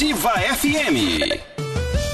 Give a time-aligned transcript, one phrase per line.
[0.00, 1.38] Ativa FM.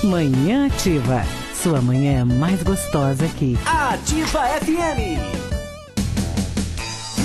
[0.03, 1.23] Manhã Ativa.
[1.55, 3.57] Sua manhã é mais gostosa aqui.
[3.65, 5.46] Ativa FM.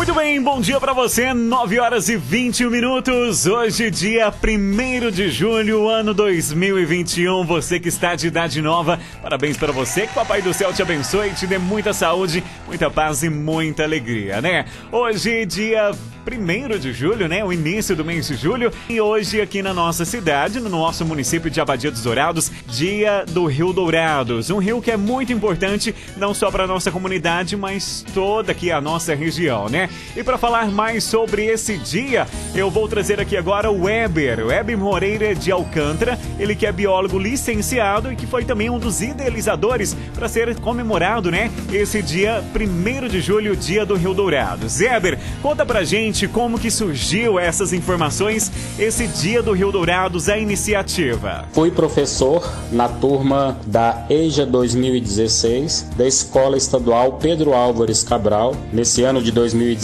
[0.02, 1.32] Muito bem, bom dia para você.
[1.32, 3.46] 9 horas e 21 minutos.
[3.46, 7.46] Hoje, dia 1 de julho, ano 2021.
[7.46, 10.08] Você que está de idade nova, parabéns para você.
[10.08, 13.84] Que Papai do Céu te abençoe e te dê muita saúde, muita paz e muita
[13.84, 14.66] alegria, né?
[14.92, 15.92] Hoje, dia
[16.26, 17.46] 1 de julho, né?
[17.46, 18.74] O início do mês de julho.
[18.90, 23.46] E hoje, aqui na nossa cidade, no nosso município de Abadia dos Dourados, dia do
[23.46, 24.50] Rio Dourados.
[24.50, 28.82] Um rio que é muito importante, não só para nossa comunidade, mas toda aqui a
[28.82, 29.91] nossa região, né?
[30.16, 34.78] E para falar mais sobre esse dia, eu vou trazer aqui agora o Weber, Weber
[34.78, 36.20] Moreira de Alcântara.
[36.40, 41.32] Ele que é biólogo licenciado e que foi também um dos idealizadores para ser comemorado,
[41.32, 41.52] né?
[41.72, 44.80] Esse dia 1 de julho, dia do Rio Dourados.
[44.80, 50.38] Weber, conta pra gente como que surgiu essas informações, esse Dia do Rio Dourados, a
[50.38, 51.46] iniciativa.
[51.54, 58.56] Fui professor na turma da EJA 2016 da Escola Estadual Pedro Álvares Cabral.
[58.72, 59.81] Nesse ano de 2016,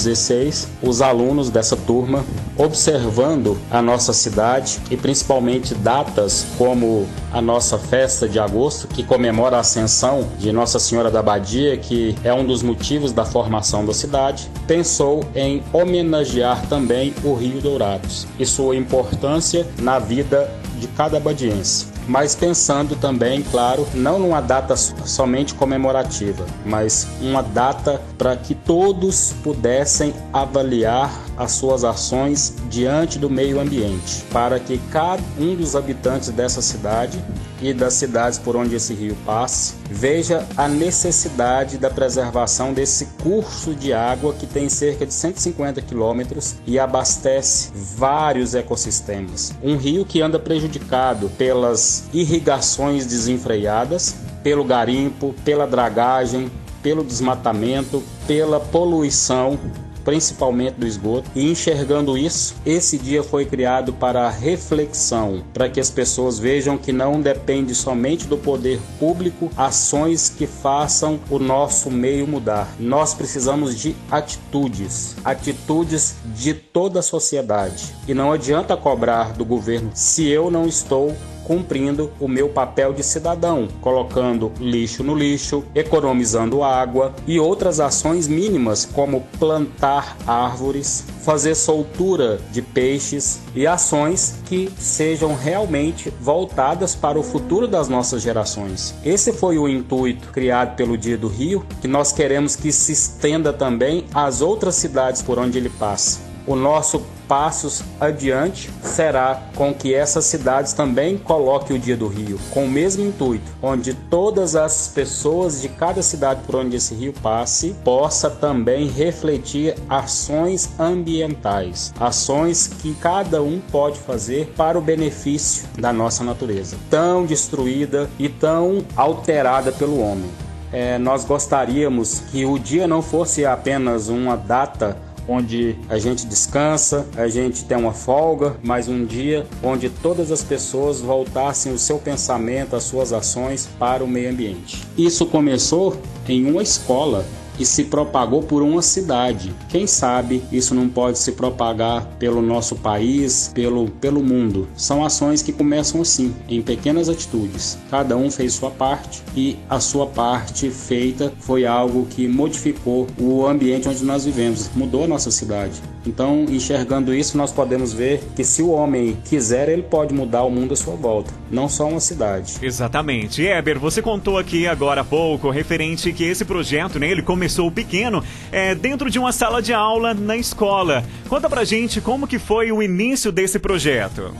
[0.82, 2.24] os alunos dessa turma,
[2.58, 9.58] observando a nossa cidade e principalmente datas como a nossa festa de agosto, que comemora
[9.58, 13.94] a ascensão de Nossa Senhora da Badia, que é um dos motivos da formação da
[13.94, 21.18] cidade, pensou em homenagear também o Rio Dourados e sua importância na vida de cada
[21.18, 28.56] abadiense mas pensando também, claro, não numa data somente comemorativa, mas uma data para que
[28.56, 35.76] todos pudessem avaliar as suas ações diante do meio ambiente, para que cada um dos
[35.76, 37.24] habitantes dessa cidade
[37.62, 43.74] e das cidades por onde esse rio passe veja a necessidade da preservação desse curso
[43.74, 49.54] de água que tem cerca de 150 quilômetros e abastece vários ecossistemas.
[49.64, 58.60] Um rio que anda prejudicado pelas irrigações desenfreadas, pelo garimpo, pela dragagem, pelo desmatamento, pela
[58.60, 59.58] poluição
[60.08, 61.30] principalmente do esgoto.
[61.36, 66.94] E enxergando isso, esse dia foi criado para reflexão, para que as pessoas vejam que
[66.94, 72.74] não depende somente do poder público ações que façam o nosso meio mudar.
[72.80, 77.94] Nós precisamos de atitudes, atitudes de toda a sociedade.
[78.08, 81.14] E não adianta cobrar do governo se eu não estou
[81.48, 88.28] cumprindo o meu papel de cidadão, colocando lixo no lixo, economizando água e outras ações
[88.28, 97.18] mínimas como plantar árvores, fazer soltura de peixes e ações que sejam realmente voltadas para
[97.18, 98.94] o futuro das nossas gerações.
[99.06, 103.54] Esse foi o intuito criado pelo Dia do Rio, que nós queremos que se estenda
[103.54, 106.27] também às outras cidades por onde ele passa.
[106.48, 112.40] O nosso passos adiante será com que essas cidades também coloquem o Dia do Rio
[112.52, 117.14] com o mesmo intuito, onde todas as pessoas de cada cidade por onde esse rio
[117.22, 125.68] passe possa também refletir ações ambientais, ações que cada um pode fazer para o benefício
[125.78, 130.32] da nossa natureza, tão destruída e tão alterada pelo homem.
[130.72, 134.98] É, nós gostaríamos que o dia não fosse apenas uma data
[135.28, 140.44] onde a gente descansa, a gente tem uma folga, mas um dia onde todas as
[140.44, 144.84] pessoas voltassem o seu pensamento, as suas ações para o meio ambiente.
[144.98, 147.26] Isso começou em uma escola
[147.60, 149.54] e se propagou por uma cidade.
[149.70, 154.68] Quem sabe isso não pode se propagar pelo nosso país, pelo, pelo mundo.
[154.76, 157.78] São ações que começam assim, em pequenas atitudes.
[157.90, 163.46] Cada um fez sua parte e a sua parte feita foi algo que modificou o
[163.46, 165.82] ambiente onde nós vivemos, mudou a nossa cidade.
[166.08, 170.50] Então, enxergando isso, nós podemos ver que se o homem quiser, ele pode mudar o
[170.50, 172.54] mundo à sua volta, não só uma cidade.
[172.62, 173.46] Exatamente.
[173.46, 178.24] Eber, você contou aqui agora há pouco referente que esse projeto, né, ele começou pequeno,
[178.52, 181.04] é, dentro de uma sala de aula na escola.
[181.28, 184.34] Conta pra gente como que foi o início desse projeto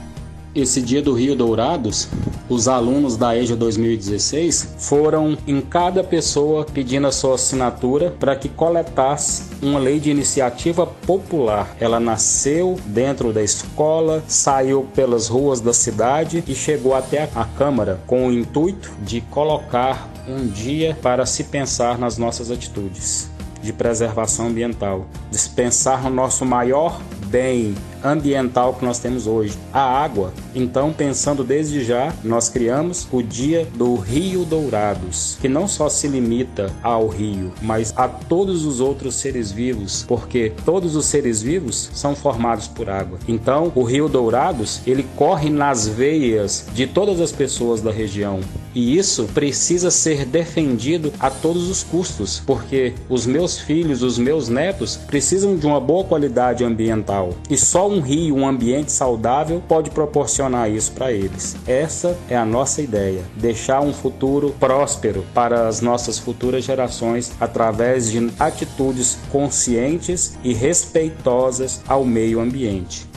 [0.60, 2.08] esse dia do Rio Dourados,
[2.48, 8.48] os alunos da EJA 2016 foram em cada pessoa pedindo a sua assinatura para que
[8.48, 11.76] coletasse uma lei de iniciativa popular.
[11.78, 18.00] Ela nasceu dentro da escola, saiu pelas ruas da cidade e chegou até a Câmara
[18.06, 23.30] com o intuito de colocar um dia para se pensar nas nossas atitudes
[23.62, 29.80] de preservação ambiental, de pensar no nosso maior bem, ambiental que nós temos hoje, a
[29.80, 30.32] água.
[30.54, 36.08] Então, pensando desde já, nós criamos o Dia do Rio Dourados, que não só se
[36.08, 41.90] limita ao rio, mas a todos os outros seres vivos, porque todos os seres vivos
[41.94, 43.18] são formados por água.
[43.26, 48.40] Então, o Rio Dourados, ele corre nas veias de todas as pessoas da região.
[48.74, 54.48] E isso precisa ser defendido a todos os custos, porque os meus filhos, os meus
[54.48, 57.30] netos precisam de uma boa qualidade ambiental.
[57.50, 61.56] E só um rio, um ambiente saudável pode proporcionar isso para eles.
[61.66, 68.10] Essa é a nossa ideia, deixar um futuro próspero para as nossas futuras gerações através
[68.10, 73.08] de atitudes conscientes e respeitosas ao meio ambiente.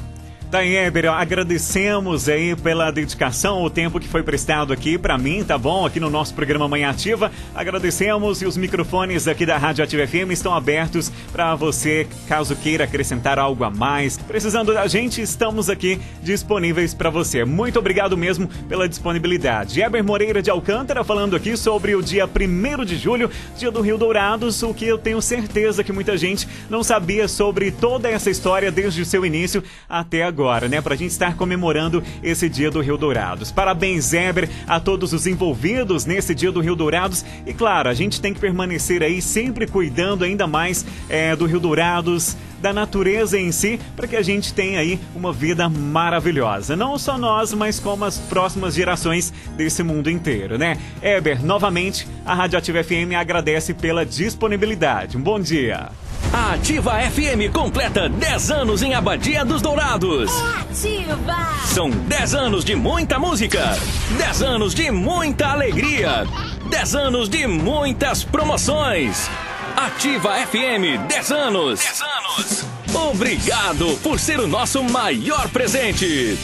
[0.52, 5.58] Daí, Eber, agradecemos aí pela dedicação, o tempo que foi prestado aqui para mim, tá
[5.58, 5.86] bom?
[5.86, 7.32] Aqui no nosso programa Manhã Ativa.
[7.56, 12.84] Agradecemos e os microfones aqui da Rádio Ativa FM estão abertos para você, caso queira
[12.84, 14.18] acrescentar algo a mais.
[14.18, 17.46] Precisando da gente, estamos aqui disponíveis para você.
[17.46, 19.82] Muito obrigado mesmo pela disponibilidade.
[19.82, 23.98] Eber Moreira de Alcântara falando aqui sobre o dia 1 de julho, dia do Rio
[23.98, 28.70] Dourados, o que eu tenho certeza que muita gente não sabia sobre toda essa história
[28.70, 30.82] desde o seu início até agora agora, né?
[30.82, 33.52] Pra gente estar comemorando esse dia do Rio Dourados.
[33.52, 37.24] Parabéns, Eber, a todos os envolvidos nesse dia do Rio Dourados.
[37.46, 41.60] E claro, a gente tem que permanecer aí sempre cuidando ainda mais é, do Rio
[41.60, 46.76] Dourados, da natureza em si, para que a gente tenha aí uma vida maravilhosa.
[46.76, 50.78] Não só nós, mas como as próximas gerações desse mundo inteiro, né?
[51.04, 55.18] Eber, novamente, a Radioativa FM agradece pela disponibilidade.
[55.18, 55.90] Um bom dia.
[56.34, 60.32] A Ativa FM completa 10 anos em Abadia dos Dourados.
[60.62, 61.50] Ativa!
[61.66, 63.78] São 10 anos de muita música,
[64.18, 66.26] 10 anos de muita alegria,
[66.70, 69.30] 10 anos de muitas promoções.
[69.76, 71.80] Ativa FM 10 anos.
[71.82, 72.66] 10 anos.
[73.12, 76.38] Obrigado por ser o nosso maior presente.